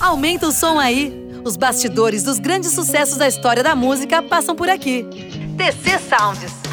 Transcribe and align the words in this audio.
Aumenta 0.00 0.46
o 0.46 0.52
som 0.52 0.78
aí. 0.78 1.24
Os 1.44 1.56
bastidores 1.56 2.22
dos 2.22 2.38
grandes 2.38 2.72
sucessos 2.72 3.16
da 3.16 3.28
história 3.28 3.62
da 3.62 3.76
música 3.76 4.22
passam 4.22 4.56
por 4.56 4.68
aqui. 4.68 5.04
TC 5.56 5.98
Sounds. 5.98 6.65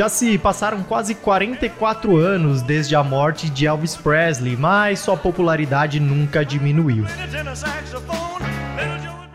Já 0.00 0.08
se 0.08 0.38
passaram 0.38 0.82
quase 0.82 1.14
44 1.14 2.16
anos 2.16 2.62
desde 2.62 2.96
a 2.96 3.04
morte 3.04 3.50
de 3.50 3.66
Elvis 3.66 3.96
Presley, 3.96 4.56
mas 4.56 5.00
sua 5.00 5.14
popularidade 5.14 6.00
nunca 6.00 6.42
diminuiu. 6.42 7.04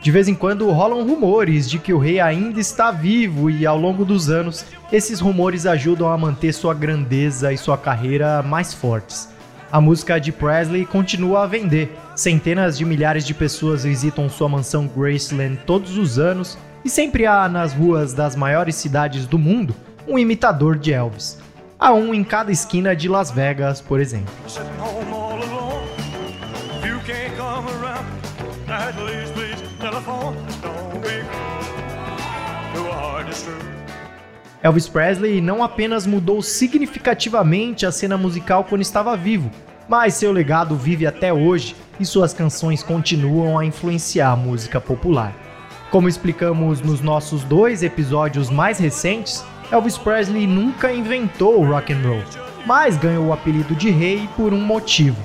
De 0.01 0.09
vez 0.09 0.27
em 0.27 0.33
quando 0.33 0.71
rolam 0.71 1.05
rumores 1.05 1.69
de 1.69 1.77
que 1.77 1.93
o 1.93 1.99
rei 1.99 2.19
ainda 2.19 2.59
está 2.59 2.89
vivo 2.89 3.47
e 3.47 3.63
ao 3.63 3.77
longo 3.77 4.03
dos 4.03 4.31
anos, 4.31 4.65
esses 4.91 5.19
rumores 5.19 5.67
ajudam 5.67 6.11
a 6.11 6.17
manter 6.17 6.51
sua 6.51 6.73
grandeza 6.73 7.53
e 7.53 7.59
sua 7.59 7.77
carreira 7.77 8.41
mais 8.41 8.73
fortes. 8.73 9.29
A 9.71 9.79
música 9.79 10.19
de 10.19 10.31
Presley 10.31 10.83
continua 10.83 11.43
a 11.43 11.45
vender. 11.45 11.95
Centenas 12.15 12.75
de 12.75 12.83
milhares 12.85 13.23
de 13.23 13.35
pessoas 13.35 13.83
visitam 13.83 14.27
sua 14.27 14.49
mansão 14.49 14.87
Graceland 14.87 15.59
todos 15.67 15.95
os 15.95 16.17
anos 16.17 16.57
e 16.83 16.89
sempre 16.89 17.27
há 17.27 17.47
nas 17.47 17.71
ruas 17.71 18.15
das 18.15 18.35
maiores 18.35 18.73
cidades 18.73 19.27
do 19.27 19.37
mundo 19.37 19.75
um 20.07 20.17
imitador 20.17 20.77
de 20.77 20.93
Elvis. 20.93 21.37
Há 21.79 21.93
um 21.93 22.13
em 22.13 22.23
cada 22.23 22.51
esquina 22.51 22.95
de 22.95 23.09
Las 23.09 23.31
Vegas, 23.31 23.81
por 23.81 23.99
exemplo. 23.99 24.33
Elvis 34.63 34.87
Presley 34.87 35.41
não 35.41 35.63
apenas 35.63 36.07
mudou 36.07 36.41
significativamente 36.41 37.85
a 37.85 37.91
cena 37.91 38.17
musical 38.17 38.63
quando 38.63 38.81
estava 38.81 39.15
vivo, 39.15 39.51
mas 39.87 40.15
seu 40.15 40.31
legado 40.31 40.75
vive 40.75 41.05
até 41.05 41.31
hoje 41.31 41.75
e 41.99 42.05
suas 42.05 42.33
canções 42.33 42.81
continuam 42.81 43.59
a 43.59 43.65
influenciar 43.65 44.31
a 44.31 44.35
música 44.35 44.81
popular. 44.81 45.35
Como 45.91 46.09
explicamos 46.09 46.81
nos 46.81 46.99
nossos 46.99 47.43
dois 47.43 47.83
episódios 47.83 48.49
mais 48.49 48.79
recentes, 48.79 49.45
Elvis 49.71 49.97
Presley 49.97 50.45
nunca 50.45 50.91
inventou 50.91 51.59
o 51.59 51.65
rock 51.65 51.91
and 51.91 52.01
roll, 52.03 52.23
mas 52.65 52.97
ganhou 52.97 53.27
o 53.27 53.33
apelido 53.33 53.75
de 53.75 53.89
rei 53.89 54.29
por 54.35 54.53
um 54.53 54.61
motivo. 54.61 55.17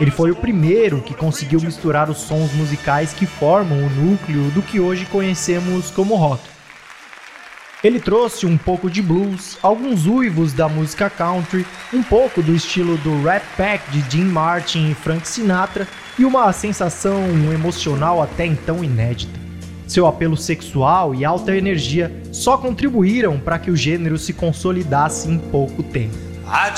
Ele 0.00 0.10
foi 0.10 0.30
o 0.30 0.36
primeiro 0.36 1.02
que 1.02 1.12
conseguiu 1.12 1.60
misturar 1.60 2.08
os 2.08 2.18
sons 2.18 2.52
musicais 2.54 3.12
que 3.12 3.26
formam 3.26 3.78
o 3.78 3.90
núcleo 3.90 4.50
do 4.52 4.62
que 4.62 4.80
hoje 4.80 5.04
conhecemos 5.06 5.90
como 5.90 6.14
rock. 6.14 6.42
Ele 7.82 7.98
trouxe 7.98 8.46
um 8.46 8.58
pouco 8.58 8.90
de 8.90 9.02
blues, 9.02 9.58
alguns 9.62 10.06
uivos 10.06 10.52
da 10.52 10.68
música 10.68 11.08
country, 11.08 11.66
um 11.92 12.02
pouco 12.02 12.42
do 12.42 12.54
estilo 12.54 12.96
do 12.98 13.22
Rat 13.22 13.42
Pack 13.56 13.90
de 13.90 14.10
Jim 14.10 14.24
Martin 14.24 14.90
e 14.90 14.94
Frank 14.94 15.26
Sinatra 15.26 15.88
e 16.18 16.24
uma 16.24 16.52
sensação 16.52 17.24
emocional 17.52 18.22
até 18.22 18.44
então 18.44 18.84
inédita. 18.84 19.49
Seu 19.90 20.06
apelo 20.06 20.36
sexual 20.36 21.16
e 21.16 21.24
alta 21.24 21.56
energia 21.56 22.12
só 22.30 22.56
contribuíram 22.56 23.40
para 23.40 23.58
que 23.58 23.72
o 23.72 23.76
gênero 23.76 24.16
se 24.16 24.32
consolidasse 24.32 25.28
em 25.28 25.36
pouco 25.36 25.82
tempo. 25.82 26.14
I 26.46 26.70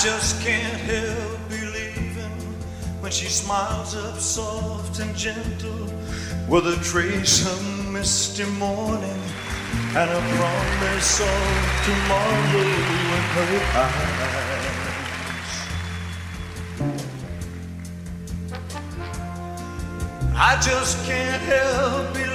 just 20.59 21.05
can't 21.05 21.43
help 21.43 22.13
believing 22.13 22.32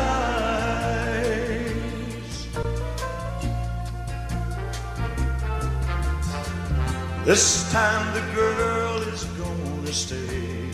This 7.24 7.72
time 7.72 8.14
the 8.14 8.24
girl 8.34 9.02
is 9.02 9.24
gonna 9.24 9.92
stay. 9.92 10.68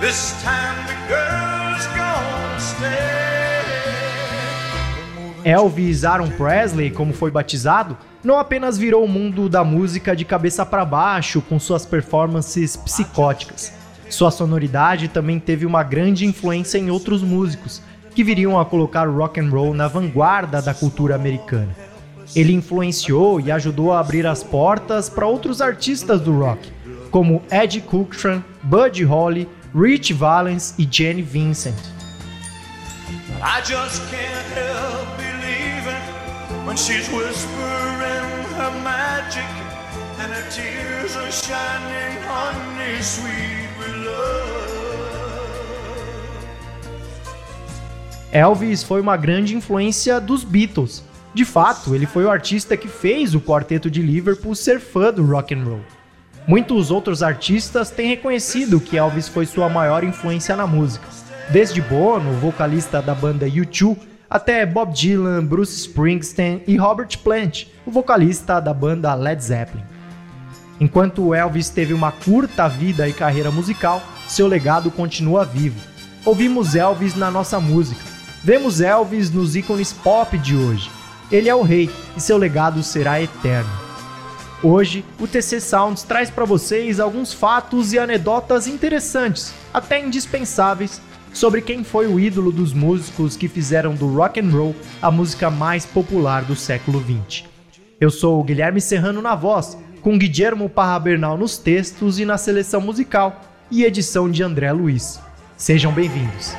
This 0.00 0.42
time 0.42 0.78
the 0.86 0.96
girl's 1.08 1.86
gonna 1.86 2.60
stay. 2.60 3.43
Elvis 5.44 6.04
Aaron 6.04 6.30
Presley, 6.30 6.90
como 6.90 7.12
foi 7.12 7.30
batizado, 7.30 7.96
não 8.24 8.38
apenas 8.38 8.78
virou 8.78 9.04
o 9.04 9.08
mundo 9.08 9.48
da 9.48 9.62
música 9.62 10.16
de 10.16 10.24
cabeça 10.24 10.64
para 10.64 10.84
baixo 10.84 11.42
com 11.42 11.60
suas 11.60 11.84
performances 11.84 12.76
psicóticas. 12.76 13.72
Sua 14.08 14.30
sonoridade 14.30 15.08
também 15.08 15.38
teve 15.38 15.66
uma 15.66 15.82
grande 15.82 16.24
influência 16.24 16.78
em 16.78 16.90
outros 16.90 17.22
músicos, 17.22 17.82
que 18.14 18.24
viriam 18.24 18.58
a 18.58 18.64
colocar 18.64 19.08
o 19.08 19.16
rock 19.16 19.40
and 19.40 19.50
roll 19.50 19.74
na 19.74 19.88
vanguarda 19.88 20.62
da 20.62 20.72
cultura 20.72 21.14
americana. 21.14 21.76
Ele 22.34 22.54
influenciou 22.54 23.40
e 23.40 23.50
ajudou 23.50 23.92
a 23.92 24.00
abrir 24.00 24.26
as 24.26 24.42
portas 24.42 25.10
para 25.10 25.26
outros 25.26 25.60
artistas 25.60 26.20
do 26.20 26.38
rock, 26.38 26.72
como 27.10 27.42
Eddie 27.50 27.82
Cochran, 27.82 28.42
Buddy 28.62 29.04
Holly, 29.04 29.48
Rich 29.74 30.14
Valens 30.14 30.74
e 30.78 30.88
Jenny 30.90 31.22
Vincent. 31.22 31.74
I 33.42 33.60
just 33.60 34.00
can't 34.10 34.46
help 34.54 35.18
believing 35.18 35.33
when 36.64 36.76
she's 36.76 37.08
whispering 37.10 38.28
her 38.56 38.72
magic 38.82 39.50
and 40.20 40.32
her 40.32 40.50
tears 40.50 41.16
are 41.16 41.30
shining 41.30 42.22
honey 42.26 43.02
sweet 43.02 43.68
love. 44.04 44.54
Elvis 48.32 48.82
foi 48.82 49.00
uma 49.00 49.16
grande 49.16 49.54
influência 49.54 50.20
dos 50.20 50.42
Beatles. 50.42 51.04
De 51.32 51.44
fato, 51.44 51.94
ele 51.94 52.06
foi 52.06 52.24
o 52.24 52.30
artista 52.30 52.76
que 52.76 52.88
fez 52.88 53.34
o 53.34 53.40
quarteto 53.40 53.90
de 53.90 54.02
Liverpool 54.02 54.54
ser 54.54 54.80
fã 54.80 55.12
do 55.12 55.24
rock 55.24 55.54
and 55.54 55.64
roll. 55.64 55.80
Muitos 56.46 56.90
outros 56.90 57.22
artistas 57.22 57.90
têm 57.90 58.08
reconhecido 58.08 58.80
que 58.80 58.96
Elvis 58.96 59.28
foi 59.28 59.46
sua 59.46 59.68
maior 59.68 60.04
influência 60.04 60.54
na 60.56 60.66
música 60.66 61.06
desde 61.50 61.80
Bono, 61.82 62.32
vocalista 62.40 63.02
da 63.02 63.14
banda 63.14 63.46
U2, 63.46 63.96
até 64.28 64.64
Bob 64.64 64.92
Dylan, 64.92 65.44
Bruce 65.44 65.76
Springsteen 65.76 66.62
e 66.66 66.76
Robert 66.76 67.18
Plant, 67.22 67.66
o 67.86 67.90
vocalista 67.90 68.60
da 68.60 68.72
banda 68.72 69.14
Led 69.14 69.42
Zeppelin. 69.42 69.84
Enquanto 70.80 71.34
Elvis 71.34 71.68
teve 71.68 71.94
uma 71.94 72.10
curta 72.10 72.68
vida 72.68 73.08
e 73.08 73.12
carreira 73.12 73.50
musical, 73.50 74.02
seu 74.28 74.46
legado 74.46 74.90
continua 74.90 75.44
vivo. 75.44 75.80
Ouvimos 76.24 76.74
Elvis 76.74 77.14
na 77.14 77.30
nossa 77.30 77.60
música, 77.60 78.00
vemos 78.42 78.80
Elvis 78.80 79.30
nos 79.30 79.54
ícones 79.54 79.92
pop 79.92 80.36
de 80.38 80.56
hoje. 80.56 80.90
Ele 81.30 81.48
é 81.48 81.54
o 81.54 81.62
rei 81.62 81.90
e 82.16 82.20
seu 82.20 82.36
legado 82.36 82.82
será 82.82 83.20
eterno. 83.20 83.70
Hoje, 84.62 85.04
o 85.20 85.26
TC 85.26 85.60
Sounds 85.60 86.02
traz 86.04 86.30
para 86.30 86.46
vocês 86.46 86.98
alguns 86.98 87.34
fatos 87.34 87.92
e 87.92 87.98
anedotas 87.98 88.66
interessantes, 88.66 89.52
até 89.72 90.00
indispensáveis, 90.00 91.02
sobre 91.34 91.60
quem 91.60 91.84
foi 91.84 92.06
o 92.06 92.18
ídolo 92.18 92.50
dos 92.50 92.72
músicos 92.72 93.36
que 93.36 93.48
fizeram 93.48 93.94
do 93.94 94.06
rock 94.06 94.40
and 94.40 94.50
roll 94.50 94.74
a 95.02 95.10
música 95.10 95.50
mais 95.50 95.84
popular 95.84 96.44
do 96.44 96.56
século 96.56 97.02
XX. 97.02 97.44
Eu 98.00 98.10
sou 98.10 98.40
o 98.40 98.44
Guilherme 98.44 98.80
Serrano 98.80 99.20
na 99.20 99.34
voz, 99.34 99.76
com 100.00 100.16
Guilhermo 100.16 100.68
Parra 100.70 100.98
Bernal 100.98 101.36
nos 101.36 101.58
textos 101.58 102.18
e 102.18 102.24
na 102.24 102.38
seleção 102.38 102.80
musical 102.80 103.40
e 103.70 103.84
edição 103.84 104.30
de 104.30 104.42
André 104.42 104.72
Luiz. 104.72 105.20
Sejam 105.56 105.92
bem-vindos. 105.92 106.54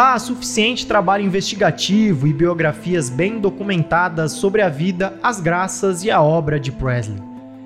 Há 0.00 0.16
suficiente 0.16 0.86
trabalho 0.86 1.24
investigativo 1.24 2.28
e 2.28 2.32
biografias 2.32 3.10
bem 3.10 3.40
documentadas 3.40 4.30
sobre 4.30 4.62
a 4.62 4.68
vida, 4.68 5.18
as 5.20 5.40
graças 5.40 6.04
e 6.04 6.10
a 6.10 6.22
obra 6.22 6.60
de 6.60 6.70
Presley. 6.70 7.20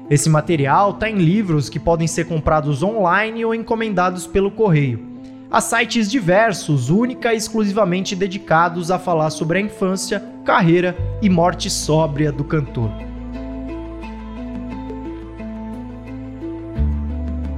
Esse 0.08 0.30
material 0.30 0.92
está 0.92 1.10
em 1.10 1.16
livros 1.16 1.68
que 1.68 1.78
podem 1.78 2.08
ser 2.08 2.24
comprados 2.24 2.82
online 2.82 3.44
ou 3.44 3.54
encomendados 3.54 4.26
pelo 4.26 4.50
correio. 4.50 5.06
Há 5.50 5.60
sites 5.60 6.10
diversos, 6.10 6.88
única 6.88 7.34
e 7.34 7.36
exclusivamente 7.36 8.16
dedicados 8.16 8.90
a 8.90 8.98
falar 8.98 9.28
sobre 9.28 9.58
a 9.58 9.60
infância, 9.60 10.24
carreira 10.42 10.96
e 11.20 11.28
morte 11.28 11.68
sóbria 11.68 12.32
do 12.32 12.44
cantor. 12.44 12.90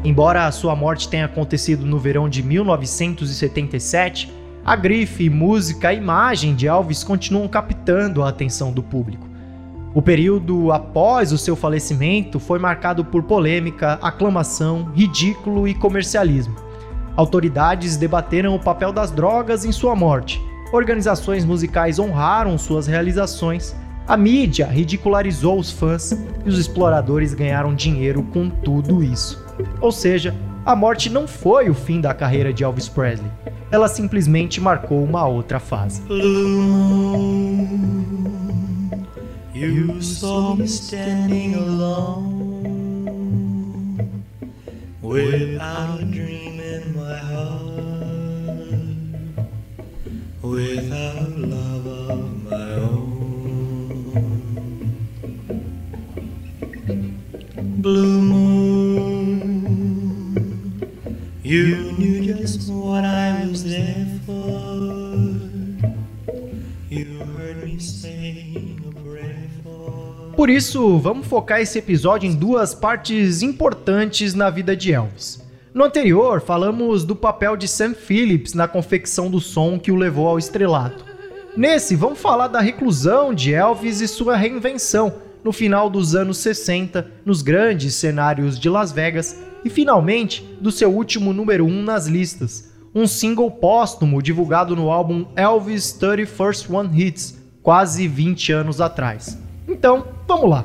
Embora 0.02 0.46
a 0.46 0.50
sua 0.50 0.74
morte 0.74 1.08
tenha 1.08 1.26
acontecido 1.26 1.86
no 1.86 2.00
verão 2.00 2.28
de 2.28 2.42
1977, 2.42 4.42
a 4.64 4.74
grife, 4.74 5.28
música 5.28 5.92
e 5.92 5.98
imagem 5.98 6.54
de 6.54 6.66
Elvis 6.66 7.04
continuam 7.04 7.46
captando 7.46 8.22
a 8.22 8.30
atenção 8.30 8.72
do 8.72 8.82
público. 8.82 9.28
O 9.94 10.00
período 10.00 10.72
após 10.72 11.32
o 11.32 11.38
seu 11.38 11.54
falecimento 11.54 12.40
foi 12.40 12.58
marcado 12.58 13.04
por 13.04 13.24
polêmica, 13.24 13.98
aclamação, 14.00 14.90
ridículo 14.94 15.68
e 15.68 15.74
comercialismo. 15.74 16.56
Autoridades 17.14 17.98
debateram 17.98 18.56
o 18.56 18.58
papel 18.58 18.90
das 18.90 19.10
drogas 19.10 19.66
em 19.66 19.70
sua 19.70 19.94
morte. 19.94 20.40
Organizações 20.72 21.44
musicais 21.44 21.98
honraram 21.98 22.56
suas 22.56 22.86
realizações. 22.86 23.76
A 24.08 24.16
mídia 24.16 24.66
ridicularizou 24.66 25.58
os 25.58 25.70
fãs 25.70 26.12
e 26.44 26.48
os 26.48 26.58
exploradores 26.58 27.34
ganharam 27.34 27.74
dinheiro 27.74 28.22
com 28.32 28.48
tudo 28.48 29.04
isso. 29.04 29.44
Ou 29.80 29.92
seja, 29.92 30.34
a 30.64 30.74
morte 30.74 31.10
não 31.10 31.28
foi 31.28 31.68
o 31.68 31.74
fim 31.74 32.00
da 32.00 32.14
carreira 32.14 32.52
de 32.52 32.64
Elvis 32.64 32.88
Presley. 32.88 33.30
Ela 33.70 33.88
simplesmente 33.88 34.60
marcou 34.60 35.02
uma 35.02 35.26
outra 35.26 35.60
fase. 35.60 36.02
You 39.54 40.00
You 61.54 61.92
knew 61.96 62.34
just 62.34 62.68
what 62.68 63.04
I 63.04 63.46
was 63.48 63.62
there 63.62 64.08
for. 64.26 64.34
You 66.90 67.20
heard 67.20 67.62
me 67.62 67.78
sing 67.78 68.82
a 68.88 69.00
prayer 69.00 69.48
for. 69.62 70.32
Por 70.34 70.50
isso, 70.50 70.98
vamos 70.98 71.28
focar 71.28 71.60
esse 71.60 71.78
episódio 71.78 72.28
em 72.28 72.34
duas 72.34 72.74
partes 72.74 73.40
importantes 73.40 74.34
na 74.34 74.50
vida 74.50 74.74
de 74.74 74.92
Elvis. 74.92 75.40
No 75.72 75.84
anterior, 75.84 76.40
falamos 76.40 77.04
do 77.04 77.14
papel 77.14 77.56
de 77.56 77.68
Sam 77.68 77.94
Phillips 77.94 78.52
na 78.52 78.66
confecção 78.66 79.30
do 79.30 79.38
som 79.40 79.78
que 79.78 79.92
o 79.92 79.96
levou 79.96 80.26
ao 80.26 80.40
estrelato. 80.40 81.04
Nesse, 81.56 81.94
vamos 81.94 82.18
falar 82.18 82.48
da 82.48 82.58
reclusão 82.58 83.32
de 83.32 83.54
Elvis 83.54 84.00
e 84.00 84.08
sua 84.08 84.34
reinvenção 84.34 85.22
no 85.44 85.52
final 85.52 85.90
dos 85.90 86.16
anos 86.16 86.38
60 86.38 87.06
nos 87.24 87.42
grandes 87.42 87.94
cenários 87.94 88.58
de 88.58 88.70
Las 88.70 88.90
Vegas 88.90 89.38
e 89.64 89.68
finalmente 89.70 90.42
do 90.60 90.72
seu 90.72 90.90
último 90.90 91.32
número 91.32 91.66
1 91.66 91.68
um 91.68 91.82
nas 91.82 92.06
listas, 92.06 92.72
um 92.94 93.06
single 93.06 93.50
póstumo 93.50 94.22
divulgado 94.22 94.74
no 94.74 94.90
álbum 94.90 95.26
Elvis 95.36 95.96
31st 96.00 96.74
One 96.74 97.02
Hits, 97.02 97.38
quase 97.62 98.08
20 98.08 98.52
anos 98.52 98.80
atrás. 98.80 99.38
Então, 99.68 100.06
vamos 100.26 100.50
lá. 100.50 100.64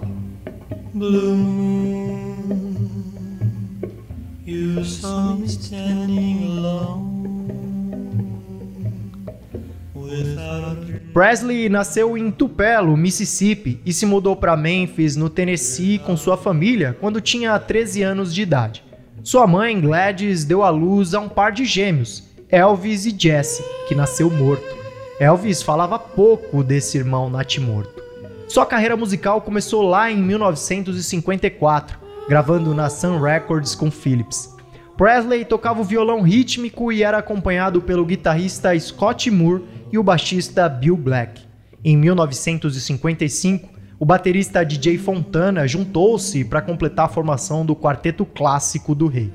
Presley 11.14 11.70
nasceu 11.70 12.18
em 12.18 12.32
Tupelo, 12.32 12.96
Mississippi, 12.96 13.80
e 13.86 13.94
se 13.94 14.06
mudou 14.06 14.36
para 14.36 14.58
Memphis, 14.58 15.16
no 15.16 15.30
Tennessee, 15.30 16.00
com 16.00 16.16
sua 16.16 16.38
família 16.38 16.96
quando 17.00 17.22
tinha 17.22 17.58
13 17.60 18.04
anos 18.04 18.34
de 18.34 18.42
idade. 18.42 18.84
Sua 19.24 19.46
mãe, 19.46 19.80
Gladys, 19.80 20.46
deu 20.46 20.64
à 20.64 20.70
luz 20.70 21.14
a 21.14 21.20
um 21.20 21.30
par 21.30 21.52
de 21.52 21.66
gêmeos, 21.66 22.24
Elvis 22.50 23.06
e 23.06 23.16
Jesse, 23.18 23.64
que 23.88 23.96
nasceu 23.96 24.30
morto. 24.30 24.78
Elvis 25.20 25.62
falava 25.62 26.00
pouco 26.00 26.64
desse 26.64 26.98
irmão 26.98 27.30
natimorto. 27.30 28.02
Sua 28.48 28.66
carreira 28.66 28.98
musical 28.98 29.42
começou 29.42 29.84
lá 29.84 30.10
em 30.10 30.18
1954, 30.18 32.00
gravando 32.28 32.74
na 32.74 32.90
Sun 32.90 33.20
Records 33.20 33.76
com 33.76 33.92
Phillips. 33.92 34.56
Presley 35.00 35.46
tocava 35.46 35.80
o 35.80 35.84
violão 35.86 36.22
rítmico 36.22 36.92
e 36.92 37.04
era 37.04 37.20
acompanhado 37.20 37.82
pelo 37.82 38.06
guitarrista 38.06 38.78
Scott 38.78 39.32
Moore 39.32 39.64
e 39.92 39.98
o 39.98 40.04
baixista 40.04 40.68
Bill 40.70 40.96
Black. 40.96 41.42
Em 41.84 41.98
1955, 41.98 43.70
o 44.00 44.06
baterista 44.06 44.64
DJ 44.64 44.98
Fontana 44.98 45.68
juntou-se 45.68 46.44
para 46.46 46.62
completar 46.62 47.06
a 47.06 47.10
formação 47.10 47.66
do 47.66 47.76
quarteto 47.76 48.26
clássico 48.26 48.96
do 48.96 49.08
rei. 49.08 49.32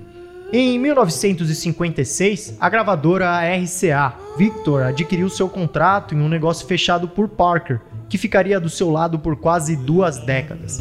Em 0.53 0.79
1956, 0.79 2.57
a 2.61 2.69
gravadora 2.69 3.41
RCA 3.57 4.15
Victor 4.39 4.85
adquiriu 4.85 5.29
seu 5.29 5.49
contrato 5.49 6.15
em 6.15 6.21
um 6.21 6.29
negócio 6.29 6.67
fechado 6.67 7.09
por 7.09 7.29
Parker, 7.29 7.81
que 8.09 8.17
ficaria 8.17 8.61
do 8.61 8.71
seu 8.71 8.91
lado 8.91 9.19
por 9.19 9.37
quase 9.37 9.75
duas 9.75 10.19
décadas. 10.19 10.81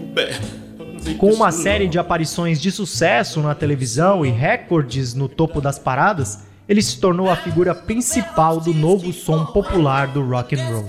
Com 1.21 1.31
uma 1.31 1.51
série 1.51 1.87
de 1.87 1.99
aparições 1.99 2.59
de 2.59 2.71
sucesso 2.71 3.41
na 3.41 3.53
televisão 3.53 4.25
e 4.25 4.31
recordes 4.31 5.13
no 5.13 5.29
topo 5.29 5.61
das 5.61 5.77
paradas, 5.77 6.39
ele 6.67 6.81
se 6.81 6.99
tornou 6.99 7.29
a 7.29 7.35
figura 7.35 7.75
principal 7.75 8.59
do 8.59 8.73
novo 8.73 9.13
som 9.13 9.45
popular 9.45 10.07
do 10.07 10.27
rock 10.27 10.59
and 10.59 10.65
roll. 10.67 10.87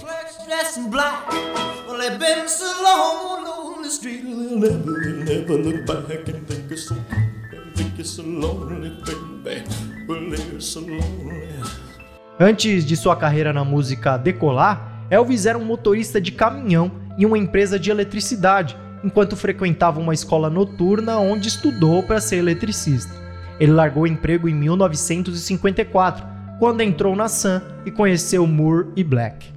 Antes 12.41 12.87
de 12.87 12.97
sua 12.97 13.17
carreira 13.17 13.53
na 13.53 13.67
música 13.67 14.17
decolar, 14.17 15.05
Elvis 15.11 15.45
era 15.45 15.59
um 15.59 15.65
motorista 15.67 16.19
de 16.19 16.33
caminhão 16.33 16.91
em 17.19 17.27
uma 17.27 17.37
empresa 17.37 17.79
de 17.79 17.91
eletricidade, 17.91 18.75
enquanto 19.05 19.37
frequentava 19.37 20.01
uma 20.01 20.15
escola 20.15 20.49
noturna 20.49 21.19
onde 21.19 21.49
estudou 21.49 22.03
para 22.03 22.21
ser 22.21 22.37
eletricista. 22.37 23.13
Ele 23.59 23.73
largou 23.73 24.05
o 24.05 24.07
emprego 24.07 24.49
em 24.49 24.55
1954, 24.55 26.25
quando 26.59 26.81
entrou 26.81 27.15
na 27.15 27.29
Sun 27.29 27.61
e 27.85 27.91
conheceu 27.91 28.47
Moore 28.47 28.89
e 28.97 29.05
Black. 29.05 29.53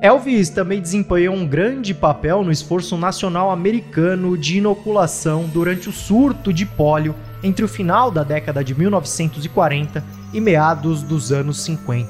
Elvis 0.00 0.48
também 0.48 0.80
desempenhou 0.80 1.34
um 1.34 1.44
grande 1.44 1.92
papel 1.92 2.44
no 2.44 2.52
esforço 2.52 2.96
nacional 2.96 3.50
americano 3.50 4.38
de 4.38 4.58
inoculação 4.58 5.50
durante 5.52 5.88
o 5.88 5.92
surto 5.92 6.52
de 6.52 6.64
pólio 6.64 7.16
entre 7.42 7.64
o 7.64 7.68
final 7.68 8.08
da 8.10 8.22
década 8.22 8.62
de 8.62 8.78
1940 8.78 10.04
e 10.32 10.40
meados 10.40 11.02
dos 11.02 11.32
anos 11.32 11.60
50. 11.62 12.08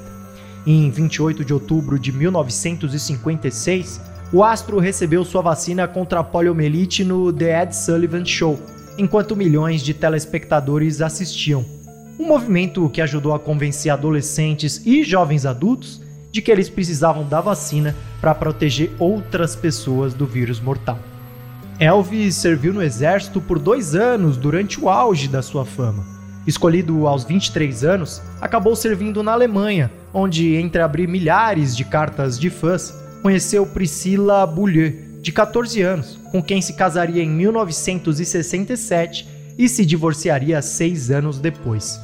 Em 0.67 0.91
28 0.91 1.43
de 1.43 1.51
outubro 1.51 1.97
de 1.97 2.11
1956, 2.11 4.01
o 4.31 4.43
astro 4.43 4.77
recebeu 4.77 5.25
sua 5.25 5.41
vacina 5.41 5.87
contra 5.87 6.19
a 6.19 6.23
poliomielite 6.23 7.03
no 7.03 7.33
The 7.33 7.63
Ed 7.63 7.75
Sullivan 7.75 8.23
Show, 8.23 8.59
enquanto 8.97 9.35
milhões 9.35 9.81
de 9.81 9.91
telespectadores 9.93 11.01
assistiam. 11.01 11.65
Um 12.19 12.27
movimento 12.27 12.87
que 12.89 13.01
ajudou 13.01 13.33
a 13.33 13.39
convencer 13.39 13.91
adolescentes 13.91 14.85
e 14.85 15.03
jovens 15.03 15.47
adultos 15.47 16.01
de 16.31 16.43
que 16.43 16.51
eles 16.51 16.69
precisavam 16.69 17.27
da 17.27 17.41
vacina 17.41 17.95
para 18.21 18.35
proteger 18.35 18.91
outras 18.99 19.55
pessoas 19.55 20.13
do 20.13 20.27
vírus 20.27 20.59
mortal. 20.59 20.99
Elvis 21.79 22.35
serviu 22.35 22.73
no 22.73 22.83
exército 22.83 23.41
por 23.41 23.57
dois 23.57 23.95
anos 23.95 24.37
durante 24.37 24.79
o 24.79 24.89
auge 24.89 25.27
da 25.27 25.41
sua 25.41 25.65
fama. 25.65 26.05
Escolhido 26.45 27.07
aos 27.07 27.23
23 27.23 27.83
anos, 27.83 28.21
acabou 28.39 28.75
servindo 28.75 29.23
na 29.23 29.31
Alemanha, 29.31 29.91
onde, 30.13 30.55
entre 30.55 30.81
abrir 30.81 31.07
milhares 31.07 31.75
de 31.75 31.83
cartas 31.83 32.37
de 32.37 32.49
fãs, 32.49 32.93
conheceu 33.21 33.65
Priscilla 33.65 34.45
Beaulieu, 34.45 34.93
de 35.21 35.31
14 35.31 35.81
anos, 35.81 36.17
com 36.31 36.41
quem 36.41 36.61
se 36.61 36.73
casaria 36.73 37.23
em 37.23 37.29
1967 37.29 39.27
e 39.57 39.67
se 39.67 39.85
divorciaria 39.85 40.61
seis 40.61 41.11
anos 41.11 41.39
depois. 41.39 41.99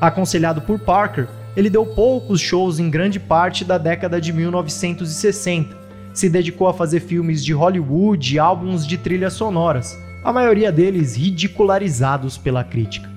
Aconselhado 0.00 0.60
por 0.62 0.78
Parker, 0.80 1.28
ele 1.56 1.70
deu 1.70 1.86
poucos 1.86 2.40
shows 2.40 2.78
em 2.78 2.90
grande 2.90 3.18
parte 3.18 3.64
da 3.64 3.78
década 3.78 4.20
de 4.20 4.32
1960. 4.32 5.76
Se 6.12 6.28
dedicou 6.28 6.68
a 6.68 6.74
fazer 6.74 7.00
filmes 7.00 7.44
de 7.44 7.52
Hollywood 7.52 8.34
e 8.34 8.38
álbuns 8.38 8.86
de 8.86 8.98
trilhas 8.98 9.34
sonoras, 9.34 9.96
a 10.24 10.32
maioria 10.32 10.72
deles 10.72 11.14
ridicularizados 11.14 12.36
pela 12.36 12.64
crítica. 12.64 13.08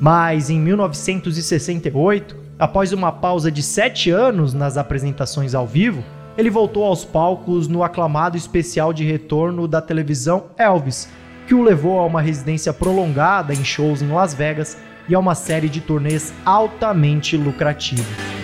Mas 0.00 0.50
em 0.50 0.58
1968, 0.58 2.36
após 2.58 2.92
uma 2.92 3.12
pausa 3.12 3.50
de 3.50 3.62
sete 3.62 4.10
anos 4.10 4.52
nas 4.52 4.76
apresentações 4.76 5.54
ao 5.54 5.66
vivo, 5.66 6.02
ele 6.36 6.50
voltou 6.50 6.84
aos 6.84 7.04
palcos 7.04 7.68
no 7.68 7.82
aclamado 7.82 8.36
especial 8.36 8.92
de 8.92 9.04
retorno 9.04 9.68
da 9.68 9.80
televisão 9.80 10.44
Elvis, 10.58 11.08
que 11.46 11.54
o 11.54 11.62
levou 11.62 11.98
a 11.98 12.06
uma 12.06 12.20
residência 12.20 12.72
prolongada 12.72 13.52
em 13.52 13.64
shows 13.64 14.02
em 14.02 14.08
Las 14.08 14.34
Vegas 14.34 14.76
e 15.08 15.14
a 15.14 15.18
uma 15.18 15.34
série 15.34 15.68
de 15.68 15.80
turnês 15.80 16.32
altamente 16.44 17.36
lucrativos. 17.36 18.43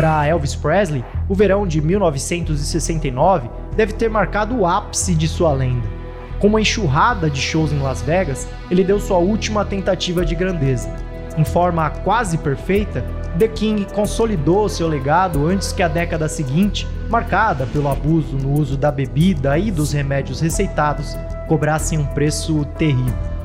Para 0.00 0.26
Elvis 0.26 0.54
Presley, 0.54 1.04
o 1.28 1.34
verão 1.34 1.66
de 1.66 1.78
1969 1.78 3.50
deve 3.76 3.92
ter 3.92 4.08
marcado 4.08 4.56
o 4.56 4.66
ápice 4.66 5.14
de 5.14 5.28
sua 5.28 5.52
lenda. 5.52 5.86
Com 6.38 6.46
uma 6.46 6.58
enxurrada 6.62 7.28
de 7.28 7.38
shows 7.38 7.70
em 7.70 7.82
Las 7.82 8.00
Vegas, 8.00 8.48
ele 8.70 8.82
deu 8.82 8.98
sua 8.98 9.18
última 9.18 9.62
tentativa 9.62 10.24
de 10.24 10.34
grandeza. 10.34 10.90
Em 11.36 11.44
forma 11.44 11.90
quase 11.90 12.38
perfeita, 12.38 13.04
The 13.38 13.48
King 13.48 13.86
consolidou 13.92 14.70
seu 14.70 14.88
legado 14.88 15.46
antes 15.46 15.70
que 15.70 15.82
a 15.82 15.88
década 15.88 16.30
seguinte, 16.30 16.88
marcada 17.10 17.66
pelo 17.66 17.90
abuso 17.90 18.38
no 18.38 18.58
uso 18.58 18.78
da 18.78 18.90
bebida 18.90 19.58
e 19.58 19.70
dos 19.70 19.92
remédios 19.92 20.40
receitados, 20.40 21.14
cobrassem 21.46 21.98
um 21.98 22.06
preço 22.06 22.64
terrível. 22.78 23.39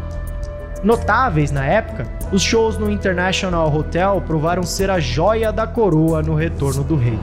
Notáveis 0.86 1.50
na 1.50 1.66
época, 1.66 2.06
os 2.32 2.44
shows 2.44 2.78
no 2.78 2.92
International 2.92 3.76
Hotel 3.76 4.22
provaram 4.28 4.62
ser 4.62 4.92
a 4.92 5.00
joia 5.00 5.52
da 5.52 5.66
coroa 5.66 6.22
no 6.22 6.36
retorno 6.36 6.84
do 6.84 6.96
rei. 6.96 7.20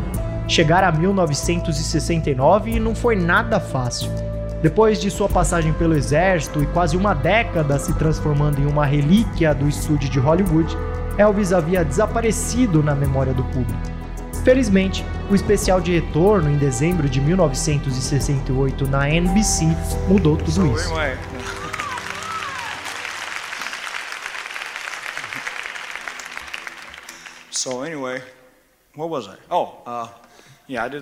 Chegar 0.49 0.83
a 0.83 0.91
1969 0.91 2.81
não 2.81 2.93
foi 2.93 3.15
nada 3.15 3.61
fácil. 3.61 4.11
Depois 4.61 5.01
de 5.01 5.13
sua 5.13 5.29
passagem 5.29 5.73
pelo 5.75 5.95
exército 5.95 6.61
e 6.61 6.67
quase 6.67 6.97
uma 6.97 7.15
década 7.15 7.79
se 7.79 7.93
transformando 7.95 8.61
em 8.61 8.67
uma 8.67 8.85
relíquia 8.85 9.55
do 9.55 9.69
estúdio 9.69 10.11
de 10.11 10.19
Hollywood, 10.19 10.77
Elvis 11.17 11.53
havia 11.53 11.85
desaparecido 11.85 12.83
na 12.83 12.97
memória 12.97 13.33
do 13.33 13.45
público. 13.45 13.79
Felizmente, 14.43 15.07
o 15.31 15.37
especial 15.37 15.81
de 15.81 15.93
retorno 15.93 16.51
em 16.51 16.57
dezembro 16.57 17.09
de 17.09 17.21
1968 17.21 18.89
na 18.89 19.09
NBC 19.09 19.69
mudou 20.09 20.37
tudo 20.37 20.67
isso. 20.75 20.93
So 27.63 27.85
anyway, 27.85 28.21
what 28.97 29.09
was 29.09 29.29
I? 29.29 29.37
Oh, 29.49 29.75
uh, 29.87 30.09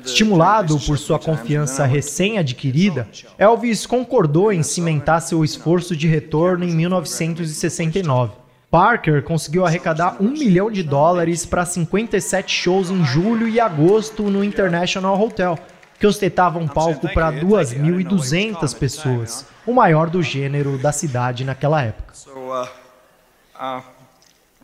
Estimulado 0.05 0.79
por 0.81 0.99
sua 0.99 1.19
confiança 1.19 1.87
recém-adquirida, 1.87 3.09
Elvis 3.39 3.87
concordou 3.87 4.53
em 4.53 4.63
cimentar 4.63 5.23
seu 5.23 5.43
esforço 5.43 5.97
de 5.97 6.07
retorno 6.07 6.65
em 6.65 6.75
1969. 6.75 8.35
Parker 8.71 9.23
conseguiu 9.23 9.65
arrecadar 9.65 10.19
um 10.21 10.29
milhão 10.29 10.71
de 10.71 10.83
dólares 10.83 11.47
para 11.47 11.65
57 11.65 12.53
shows 12.53 12.91
em 12.91 13.07
julho 13.07 13.49
e 13.49 13.59
agosto 13.59 14.25
no 14.25 14.45
International 14.45 15.19
Hotel, 15.19 15.59
que 15.99 16.07
ostentava 16.07 16.59
um 16.59 16.69
palco 16.69 17.09
para 17.15 17.33
2.200 17.33 18.77
pessoas, 18.77 19.47
o 19.67 19.73
maior 19.73 20.11
do 20.11 20.23
gênero 20.23 20.77
da 20.77 20.93
cidade 20.93 21.43
naquela 21.43 21.81
época. 21.81 22.13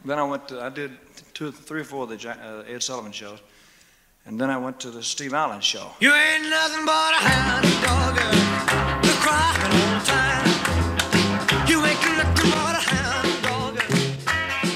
Uh, 0.08 0.12
uh, 0.12 0.70
two, 1.34 1.50
three 1.50 1.80
or 1.80 1.84
four 1.84 2.04
of 2.04 2.10
the 2.10 2.28
uh, 2.28 2.62
Ed 2.72 2.80
Sullivan 2.82 3.10
shows. 3.10 3.40
And 4.24 4.40
then 4.40 4.50
I 4.50 4.56
went 4.56 4.78
to 4.80 4.90
the 4.90 5.02
Steve 5.02 5.34
Allen 5.34 5.60
show. 5.60 5.90
You 6.00 6.12
ain't 6.14 6.48
nothing 6.48 6.84
but 6.84 7.12
a 7.12 7.22
hound 7.26 7.64
dog, 7.82 8.16
you're 9.04 9.14
crying 9.18 9.62
all 9.64 9.98
the 9.98 10.04
time. 10.06 10.46
You 11.68 11.84
ain't 11.84 12.00
nothing 12.16 12.50
but 12.50 12.74
a 12.74 12.82
hound 12.86 13.42
dog, 13.42 13.78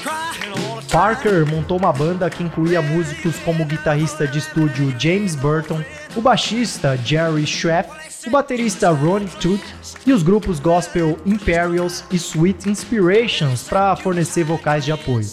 crying 0.03 0.51
all 0.51 0.81
the 0.81 0.87
time. 0.87 0.91
Parker 0.91 1.45
montou 1.45 1.77
uma 1.77 1.93
banda 1.93 2.29
que 2.29 2.43
incluía 2.43 2.81
músicos 2.81 3.37
como 3.45 3.63
o 3.63 3.65
guitarrista 3.65 4.27
de 4.27 4.39
estúdio 4.39 4.93
James 4.99 5.35
Burton, 5.35 5.81
o 6.13 6.21
baixista 6.21 6.97
Jerry 6.97 7.45
Schrepp, 7.45 7.89
o 8.27 8.29
baterista 8.29 8.89
Ronnie 8.91 9.29
Toot 9.39 9.63
e 10.05 10.13
os 10.13 10.23
grupos 10.23 10.59
gospel 10.59 11.17
Imperials 11.25 12.03
e 12.11 12.15
Sweet 12.15 12.69
Inspirations 12.69 13.63
para 13.63 13.95
fornecer 13.95 14.43
vocais 14.43 14.83
de 14.83 14.91
apoio. 14.91 15.29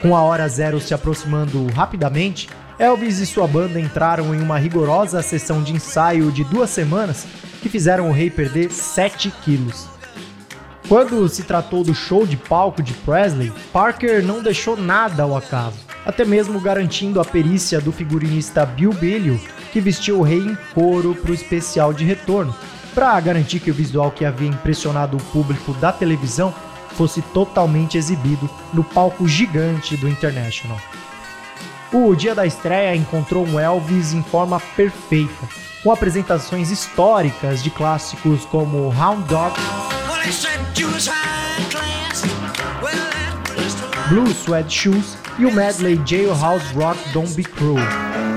Com 0.00 0.16
a 0.16 0.22
hora 0.22 0.48
zero 0.48 0.80
se 0.80 0.94
aproximando 0.94 1.66
rapidamente, 1.72 2.48
Elvis 2.78 3.18
e 3.18 3.26
sua 3.26 3.48
banda 3.48 3.80
entraram 3.80 4.32
em 4.34 4.40
uma 4.40 4.56
rigorosa 4.56 5.20
sessão 5.20 5.62
de 5.62 5.72
ensaio 5.72 6.30
de 6.30 6.44
duas 6.44 6.70
semanas 6.70 7.26
que 7.60 7.68
fizeram 7.68 8.08
o 8.08 8.12
rei 8.12 8.30
perder 8.30 8.70
7 8.70 9.32
quilos. 9.42 9.88
Quando 10.88 11.28
se 11.28 11.42
tratou 11.42 11.82
do 11.82 11.94
show 11.94 12.24
de 12.24 12.36
palco 12.36 12.82
de 12.82 12.94
Presley, 12.94 13.52
Parker 13.72 14.24
não 14.24 14.42
deixou 14.42 14.76
nada 14.76 15.24
ao 15.24 15.36
acaso, 15.36 15.76
até 16.06 16.24
mesmo 16.24 16.60
garantindo 16.60 17.20
a 17.20 17.24
perícia 17.24 17.80
do 17.80 17.92
figurinista 17.92 18.64
Bill 18.64 18.92
Billio, 18.94 19.38
que 19.72 19.80
vestiu 19.80 20.20
o 20.20 20.22
rei 20.22 20.38
em 20.38 20.56
couro 20.72 21.14
para 21.14 21.32
o 21.32 21.34
especial 21.34 21.92
de 21.92 22.04
retorno, 22.04 22.54
para 22.98 23.20
garantir 23.20 23.60
que 23.60 23.70
o 23.70 23.74
visual 23.74 24.10
que 24.10 24.24
havia 24.24 24.48
impressionado 24.48 25.16
o 25.16 25.22
público 25.26 25.72
da 25.74 25.92
televisão 25.92 26.52
fosse 26.96 27.22
totalmente 27.22 27.96
exibido 27.96 28.50
no 28.74 28.82
palco 28.82 29.28
gigante 29.28 29.96
do 29.96 30.08
International. 30.08 30.76
O 31.92 32.12
dia 32.16 32.34
da 32.34 32.44
estreia 32.44 32.96
encontrou 32.96 33.46
um 33.46 33.60
Elvis 33.60 34.12
em 34.12 34.22
forma 34.24 34.58
perfeita, 34.74 35.48
com 35.80 35.92
apresentações 35.92 36.72
históricas 36.72 37.62
de 37.62 37.70
clássicos 37.70 38.44
como 38.46 38.92
Hound 39.00 39.28
Dog, 39.28 39.54
Blue 44.08 44.28
Sweat 44.32 44.74
Shoes 44.74 45.16
e 45.38 45.46
o 45.46 45.52
medley 45.52 46.02
Jailhouse 46.04 46.74
Rock 46.74 46.98
Don't 47.10 47.32
Be 47.34 47.44
Cruel. 47.44 48.27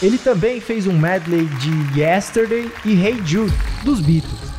Ele 0.00 0.16
também 0.16 0.60
fez 0.60 0.86
um 0.86 0.96
medley 0.96 1.46
de 1.46 2.00
Yesterday 2.00 2.70
e 2.84 2.92
Hey 2.92 3.20
Jude, 3.24 3.52
dos 3.82 4.00
Beatles. 4.00 4.52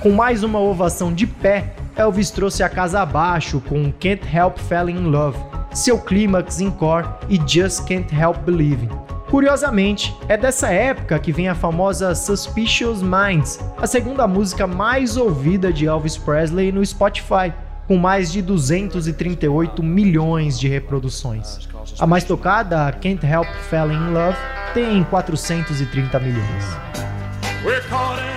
Com 0.00 0.10
mais 0.10 0.42
uma 0.42 0.58
ovação 0.58 1.14
de 1.14 1.28
pé, 1.28 1.76
Elvis 1.94 2.32
trouxe 2.32 2.64
a 2.64 2.68
casa 2.68 3.00
abaixo 3.00 3.60
com 3.60 3.92
Can't 3.92 4.22
Help 4.34 4.58
Falling 4.58 4.96
in 4.96 5.04
Love, 5.04 5.38
seu 5.72 5.96
clímax 5.96 6.60
em 6.60 6.72
core 6.72 7.06
e 7.28 7.36
Just 7.46 7.86
Can't 7.86 8.12
Help 8.12 8.38
Believing. 8.38 8.88
Curiosamente, 9.30 10.12
é 10.28 10.36
dessa 10.36 10.70
época 10.70 11.20
que 11.20 11.30
vem 11.30 11.48
a 11.48 11.54
famosa 11.54 12.12
Suspicious 12.12 13.00
Minds, 13.00 13.60
a 13.78 13.86
segunda 13.86 14.26
música 14.26 14.66
mais 14.66 15.16
ouvida 15.16 15.72
de 15.72 15.86
Elvis 15.86 16.16
Presley 16.16 16.72
no 16.72 16.84
Spotify, 16.84 17.52
com 17.86 17.96
mais 17.96 18.32
de 18.32 18.42
238 18.42 19.84
milhões 19.84 20.58
de 20.58 20.66
reproduções. 20.66 21.69
A 21.98 22.06
mais 22.06 22.24
tocada, 22.24 22.92
Can't 22.92 23.24
Help 23.24 23.48
Falling 23.68 23.94
in 23.94 24.12
Love, 24.12 24.36
tem 24.74 25.04
430 25.04 26.18
milhões. 26.20 28.29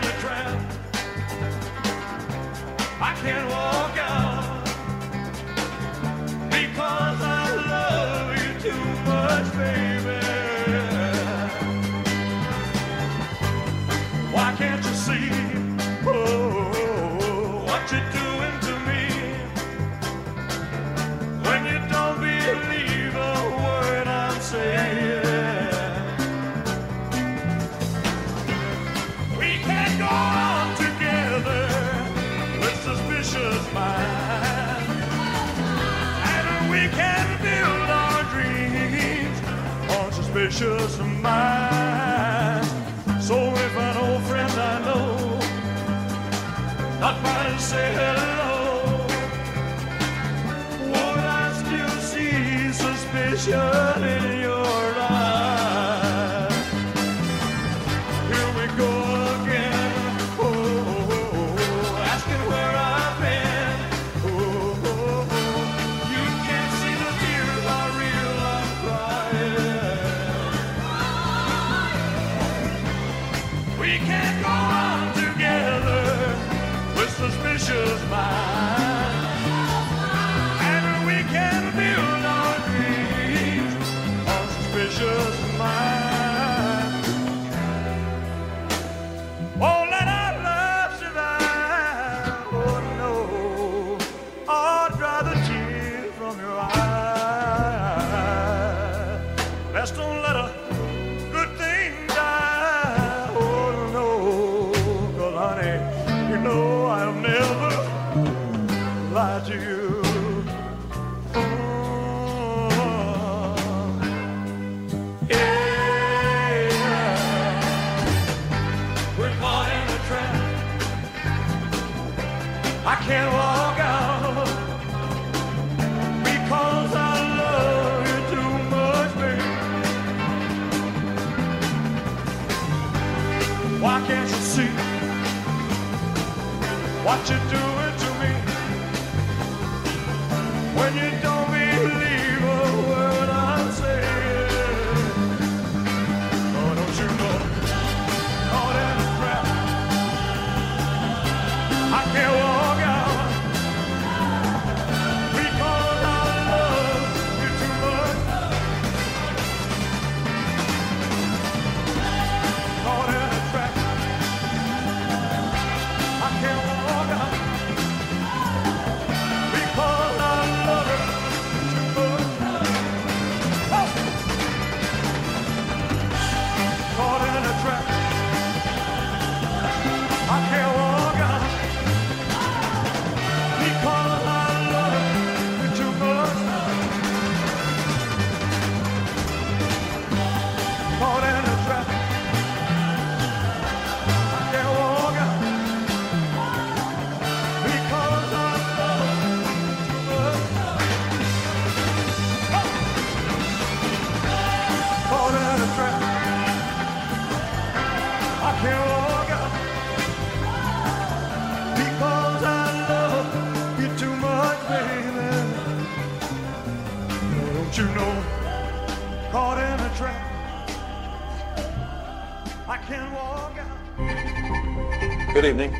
Good 225.33 225.45
evening. 225.45 225.71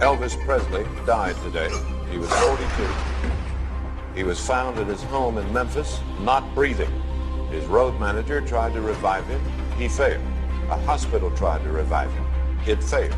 Elvis 0.00 0.36
Presley 0.44 0.84
died 1.06 1.36
today. 1.44 1.70
He 2.10 2.18
was 2.18 2.30
42. 2.30 2.88
He 4.14 4.24
was 4.24 4.38
found 4.38 4.78
at 4.78 4.88
his 4.88 5.02
home 5.04 5.38
in 5.38 5.50
Memphis, 5.54 6.00
not 6.20 6.42
breathing. 6.54 6.90
His 7.50 7.64
road 7.64 7.98
manager 7.98 8.42
tried 8.42 8.74
to 8.74 8.82
revive 8.82 9.26
him. 9.26 9.40
He 9.78 9.88
failed. 9.88 10.22
A 10.70 10.76
hospital 10.76 11.30
tried 11.30 11.62
to 11.64 11.70
revive 11.70 12.12
him. 12.12 12.24
It 12.66 12.82
failed. 12.82 13.16